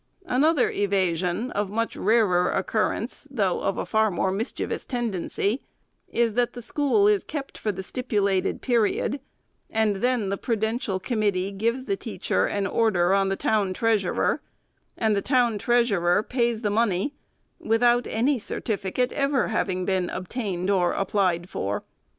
[0.25, 5.61] Another evasion of much rarer occurrence, though of a far more mischievous tendency,
[6.11, 9.19] is, that the school is kept for the stipulated period,
[9.69, 14.39] and then the prudential committee gives the teacher an order on the town treas urer,
[14.97, 17.13] and the town treasurer pays the money,
[17.59, 21.83] without any certificate ever having been obtained or applied for.